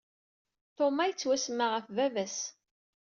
[0.77, 2.37] Thomas yettwasemma ɣef baba-s.